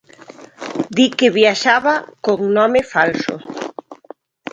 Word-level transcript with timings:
Di 0.95 1.05
que 1.17 1.27
viaxaba 1.39 1.93
con 2.25 2.39
nome 2.57 2.81
falso. 2.93 3.33